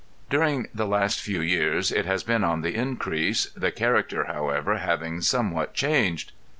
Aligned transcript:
During 0.31 0.65
the 0.73 0.87
last 0.87 1.19
few 1.21 1.41
years 1.41 1.91
it 1.91 2.07
has 2.07 2.23
been 2.23 2.43
on 2.43 2.61
the 2.61 2.73
increase, 2.73 3.51
the 3.55 3.69
character 3.71 4.23
however 4.23 4.77
having 4.79 5.21
somewhat 5.21 5.75
changed. 5.75 6.31